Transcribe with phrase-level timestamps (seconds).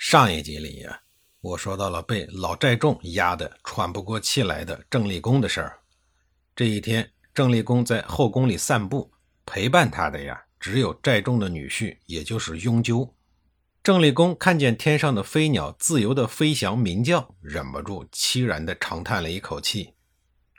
[0.00, 1.00] 上一集里呀，
[1.40, 5.80] 我说到了被老寨众压得喘不过气来的郑立功的事儿。
[6.54, 9.10] 这一天，郑立功在后宫里散步，
[9.44, 13.12] 陪伴他的呀，只有寨众的女婿，也就是雍纠。
[13.82, 19.94] 郑立功看见天上的飞鸟自由地飞翔鸣叫，忍不住凄然地长叹了一口气。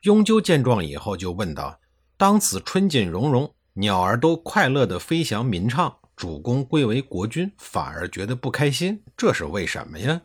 [0.02, 1.80] 雍纠见状以后，就问道
[2.18, 10.22] ：“当此春景融融，鸟儿都快乐地飞翔鸣唱。”主公贵为国君，反而觉得不开心，这是为什么呀？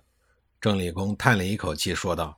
[0.60, 2.36] 郑立功叹了一口气，说道：“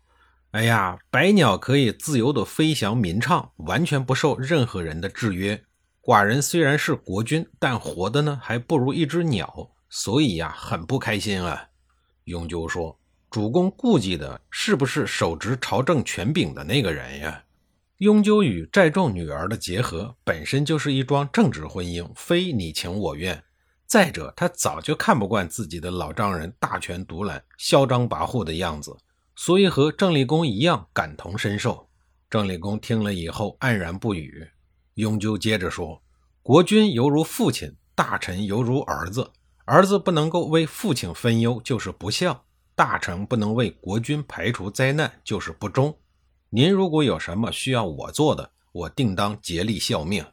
[0.52, 5.58] 哎呀，百鸟可以自由的飞翔鸣唱，完全不受任何人的制约。
[6.02, 11.66] 寡人虽然是国君，但活的呢还不如一只鸟，所以呀，很不开心啊。”
[12.24, 17.42] 雍纠说：“主公顾忌的是不是手执朝政权柄的那个人呀？”
[18.00, 23.42] 雍纠与寨众女儿的结合本身就是一桩政治婚姻，非你情我愿。
[23.86, 28.96] 再者，他早就看不惯自己的老丈人大权独揽、嚣张跋扈的样子，
[29.36, 31.88] 所以和郑立功一样感同身受。
[32.28, 34.44] 郑立功听了以后黯然不语。
[34.94, 36.02] 雍纠接着说
[36.42, 39.30] ：“国君犹如父亲，大臣犹如儿子。
[39.64, 45.96] 儿子不能够为父亲分忧，就是不孝；大臣不能为国君排除灾难，就是不忠。
[46.50, 50.24] 您如果有什么需要我做的，我定当竭力效命。”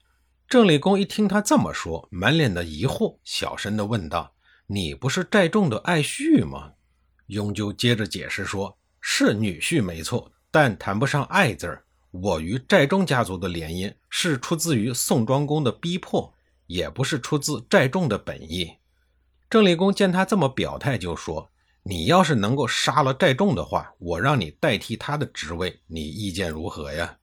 [0.48, 4.36] 郑立功一听他这么说，满脸的疑惑，小声的问道
[4.68, 6.74] ：“你不是寨众的爱婿吗？”
[7.28, 11.84] 雍纠接着解释说：“是女婿没错，但谈不上爱字儿。
[12.12, 16.32] 我与寨众家族的联姻是出自于宋庄公的逼迫，
[16.68, 18.74] 也不是出自寨众的本意。”
[19.50, 21.50] 郑立功见他这么表态，就说
[21.82, 27.18] ：“你要是能够杀了寨众的话，我让你代替他的职位，你意见如何呀？”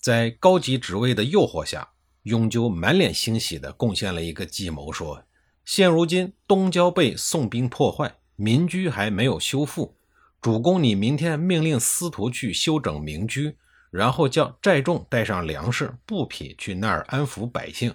[0.00, 1.90] 在高级职位的诱惑下。
[2.24, 5.24] 雍纠满脸欣喜地贡献了一个计谋，说
[5.64, 9.96] ：“现如今东郊被宋兵破坏，民居还没有修复。
[10.40, 13.56] 主公，你明天命令司徒去修整民居，
[13.90, 17.94] 然后叫寨众带上粮食、布匹去那儿安抚百姓。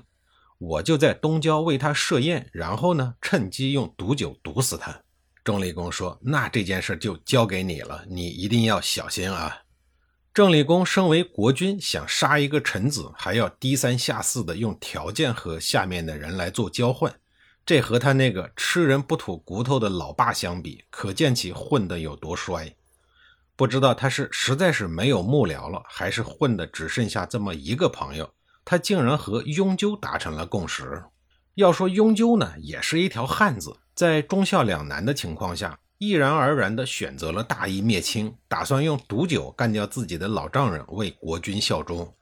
[0.58, 5.02] 我就在东郊为他设宴，然后呢，趁机用毒酒毒死他。”
[5.44, 9.60] 钟离公说：“那这件事就交给你了，你一定要小心啊。”
[10.36, 17.16] 郑立功身为国君，想杀一个臣子，还要低三下四的用条件和下面的人来做交换，
[17.66, 22.76] 这和他那个吃人不吐骨头的老爸相比，可见其混得有多衰。
[23.56, 28.30] 不知道他是实在是没有幕僚了，还是混的只剩下这么一个朋友，
[28.66, 31.02] 他竟然和雍纠达成了共识。
[31.54, 35.80] 要说雍纠呢，也是一条汉子，在忠孝两难的情况下。
[35.98, 42.14] 毅然而然地选择了大义灭亲，打算用毒酒干掉自己的老丈人，为国君效忠。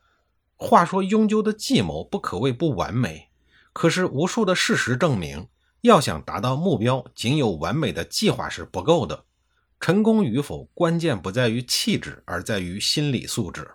[0.55, 3.29] 话说雍纠的计谋不可谓不完美，
[3.73, 5.47] 可是无数的事实证明，
[5.81, 9.25] 要想达到目标，仅有完美的计划是不够的。
[9.79, 13.69] 成功与否，关键不在于气质，而在于心理素质。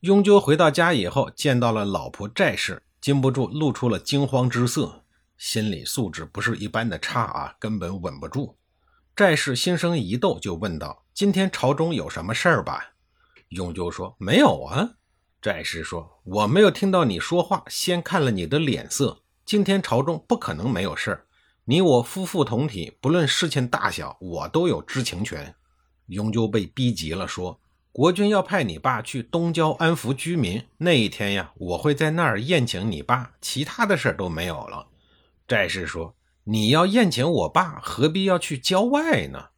[0.00, 5.02] 雍纠回到家以后，见到了老婆债氏，禁不住露出了惊慌之色。
[5.38, 8.57] 心理素质不是一般的差啊，根本稳不住。
[9.18, 12.92] 债氏心生疑窦，就问道：“今天朝中有什么事儿吧？”
[13.50, 14.90] 雍纠说：“没有啊。”
[15.42, 19.24] 债氏说：“我没有听到你说话，先看了你的脸色。
[19.44, 21.26] 今天朝中不可能没有事儿。
[21.64, 25.52] 你我夫妇同体，不论事情大小，我都有知情权。”
[26.06, 34.86] 雍纠被逼急了，说：“国君要派你爸去东郊安抚居民，那一天呀，我会在那儿宴请你爸，其他的事儿都没有了。”
[35.48, 36.14] 债氏说。
[36.50, 39.48] 你要宴请我爸，何必要去郊外呢？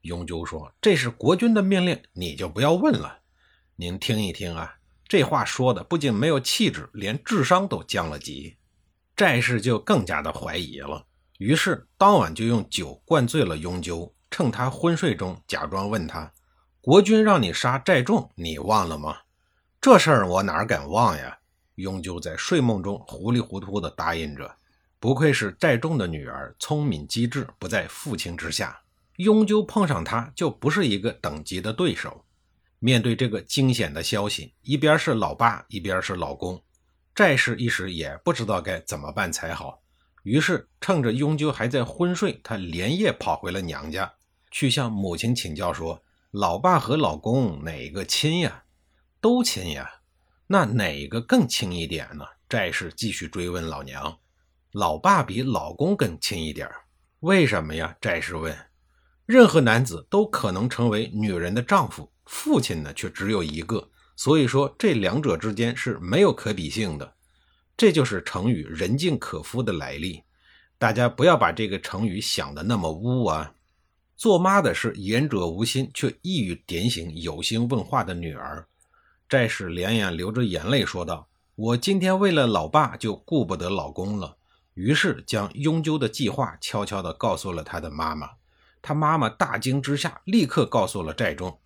[0.00, 3.20] 雍纠说：“这是国君的命令，你就不要问了。
[3.76, 4.74] 您听一听啊，
[5.06, 8.56] 这话说的不仅没有气质，连智商都降了级。”
[9.14, 11.06] 寨氏就更加的怀疑了，
[11.38, 16.32] 于是当晚就用酒灌醉了雍纠，趁他昏睡中，假装问他
[16.82, 19.16] ：“国君让你杀寨众，你忘了吗？”
[19.80, 21.38] 这事儿我哪敢忘呀？
[21.76, 24.56] 雍纠在睡梦中糊里糊涂地答应着。
[25.02, 28.80] 不愧是寨众的女儿，聪明机智，不在父亲之下。
[29.16, 32.24] 雍鸠碰上他就不是一个等级的对手。
[32.78, 36.62] 面对这个惊险的消息，一边是老爸，一边是老公，
[37.16, 39.82] 寨氏一时也不知道该怎么办才好。
[40.22, 44.14] 于是趁着雍鸠还在昏睡，他连夜跑回了娘家，
[44.52, 46.00] 去向母亲请教说
[46.30, 48.62] ：“老爸和老公哪个亲呀？
[49.20, 49.94] 都亲呀，
[50.46, 54.16] 那哪个更亲一点呢？”寨士继续追问老娘
[54.72, 56.68] ：“老爸比老公更亲一点
[57.20, 58.56] 为什么呀？”寨士问。
[59.24, 67.14] 任何男子都可能成为女人的丈夫，父亲呢却只有一个，所以说这两者之间是没有可比性的。
[67.76, 70.22] 这就是成语“人尽可夫”的来历。
[70.76, 73.54] 大家不要把这个成语想的那么污啊！
[74.16, 78.66] 做妈的是言者无心，却一语点醒有心问话的女儿。
[79.28, 84.36] 寨士连眼流着眼泪说道：“我今天为了老爸就顾不得老公了。”
[84.74, 88.30] 于是将永久的计划悄悄地告诉了他的妈妈。
[88.80, 91.60] 他妈妈大惊之下，立刻告诉了寨众。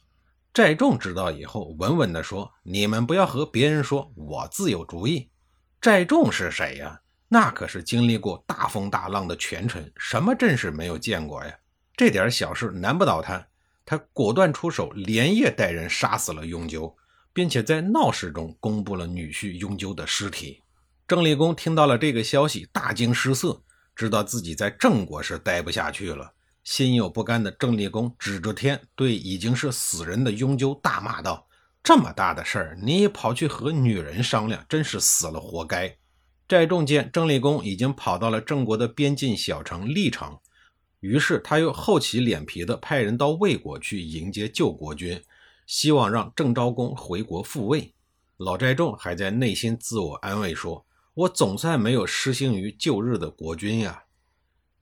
[0.53, 5.31] 寨众知道以后，稳稳地说：“你们不要和别人说，我自有主意。”
[5.81, 7.01] 寨众是谁呀？
[7.29, 11.53] 那可是经历过大风大浪的权臣，什么阵势没有见过呀？
[11.97, 13.47] 这点小事难不倒他。
[13.85, 16.95] 他果断出手，连夜带人杀死了雍纠，
[17.33, 20.63] 并且在闹市中公布了女婿雍纠的尸体。
[21.09, 23.63] 郑立功听到了这个消息，大惊失色，
[23.95, 26.33] 知道自己在郑国是待不下去了。
[26.65, 31.47] 心有不甘的郑立功指着天，对已经是死人的雍纠大骂道
[31.81, 35.97] ：“这么大的事儿，你跑去和女人商量，真是死了活该！”
[36.49, 40.37] 寨众见郑立功已经跑到了郑国的边境小城历城，
[40.99, 45.23] 于是他又厚起脸皮的派人到魏国去迎接救国军，
[45.69, 47.95] 希望让郑昭公回国复位。
[48.39, 50.85] 老寨众还在内心自我安慰说
[51.17, 54.05] ：“我总算没有失信于旧日的国君呀。”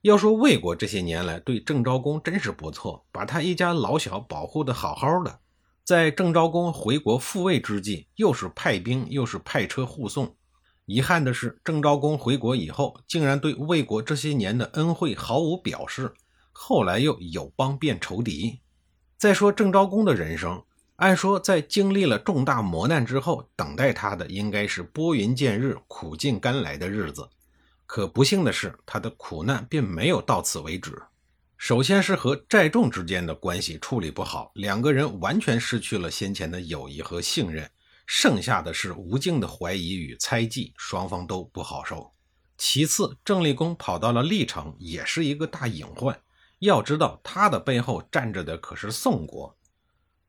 [0.03, 5.39] 要说魏国这些年来对郑昭公真是不错，把他一家老小保护的好好的。
[5.83, 10.35] 在郑昭公回国复位之际，又是派兵又是派车护送。
[10.85, 16.13] 遗憾的是，郑昭公回国以后，竟然对魏国这些年的恩惠毫无表示，
[16.51, 18.59] 后来又友邦变仇敌。
[19.17, 20.63] 再说郑昭公的人生，
[20.97, 27.29] 按说在经历了重大磨难之后，等待他的应该是拨云见日、苦尽甘来的日子。
[27.85, 31.01] 可不幸的是，他的苦难并没有到此为止。
[31.57, 37.69] 首先是和寨众之间的关系处理不好，两个人完全失去了先前的友谊和信任，
[38.05, 42.11] 剩下的是无尽的怀疑与猜忌，双方都不好受。
[42.57, 46.17] 其次，郑立功跑到了历城，也是一个大隐患。
[46.59, 49.55] 要知道，他的背后站着的可是宋国。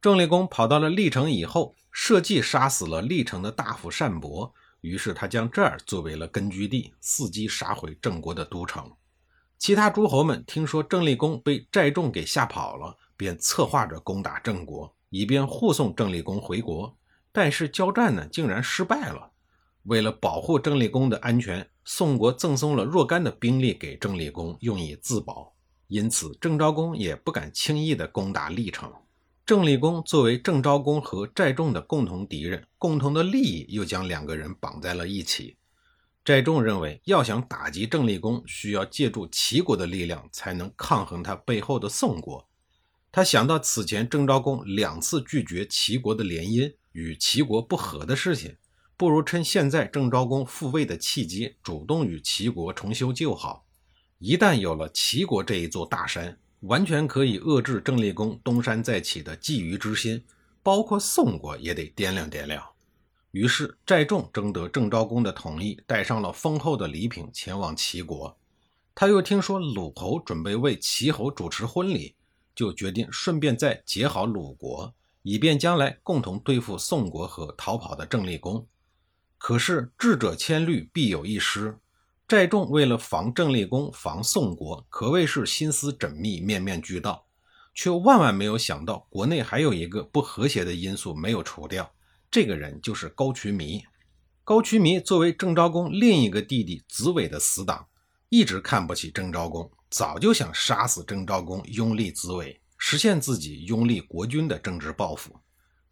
[0.01, 4.53] 郑立功跑到了历城以后，设计杀死了历城的大夫单伯。
[4.83, 8.93] 于是他将这儿作为了根据地，伺机杀回郑国的都城。
[9.59, 16.97] 其他诸侯们听说郑立功被寨众给吓跑了，便策划着攻打郑国，以便护送郑立功回国。
[17.33, 19.33] 但是交战呢，竟然失败了。
[19.85, 25.55] 为了保护郑立功的安全，宋国赠送了若干的兵力给郑立功，用以自保。
[25.89, 28.93] 因此，郑昭公也不敢轻易的攻打历城。
[29.47, 35.57] 郑立功作为郑昭公和寨众的共同敌人，共同的利益又将两个人绑在了一起。
[36.25, 42.49] 寨众认为，要想打击郑立功，需要借助齐国的力量才能抗衡他背后的宋国。
[43.13, 48.57] 他想到此前郑昭公两次拒绝齐国的联姻，与齐国不和的事情，
[48.97, 53.65] 不如趁现在郑昭公复位的契机，主动与齐国重修旧好。
[54.19, 60.25] 一旦有了齐国这一座大山，完全可以遏制郑立功东山再起的觊觎之心，
[60.63, 62.63] 包括宋国也得掂量掂量。
[63.31, 68.37] 于是寨众征得郑昭公的同意，带上了丰厚的礼品前往齐国。
[68.95, 72.15] 他又听说鲁侯准备为齐侯主持婚礼，
[72.55, 78.67] 就决定顺便再结好鲁国，以便将来共同对付宋国和逃跑的郑立功。
[79.39, 81.79] 可是智者千虑，必有一失。
[82.29, 87.25] 寨众为了防郑立功、防宋国，可谓是心思缜密、面面俱到，
[87.73, 91.89] 却万万没有想到，国内还有一个不和谐的因素没有除掉。
[92.29, 93.85] 这个人就是高渠弥。
[94.43, 97.87] 高渠弥作为郑昭公另一个弟弟子伟的死党，
[98.29, 105.33] 一直看不起郑昭公，早就想杀死郑昭公，拥立子伟，实现自己拥立国君的政治抱负。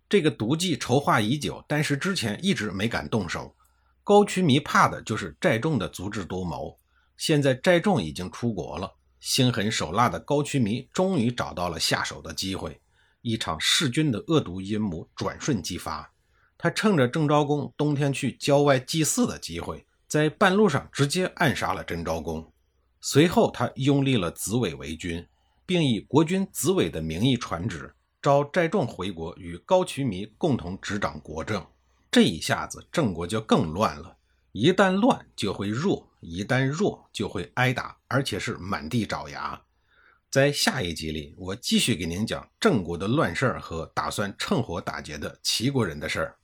[0.08, 3.54] 这个毒计筹划已久，但是之前一直没敢动手。
[4.04, 6.78] 高渠弥怕的就是寨众的足智多谋。
[7.16, 12.78] 现在寨众已经出国了，心狠手辣的高渠弥终于找到了下手的机会。
[13.22, 16.12] 一场弑君的恶毒阴谋转瞬即发。
[16.58, 22.52] 他趁着郑昭公冬天去郊外祭祀的机会，在半路上直接暗杀了郑昭公。
[23.00, 25.26] 随后，他拥立了子伟为君，
[25.64, 31.64] 并以国君子伟的名义传旨，召寨众回国，与高渠弥共同执掌国政。
[32.14, 34.18] 这一下子，郑国就更乱了。
[34.52, 39.60] 一旦乱就会弱，一旦弱就会挨打，而且是满地找牙。
[40.30, 46.36] 在下一集里，我继续给您讲郑国的乱事儿和打算趁火打劫的齐国人的事儿。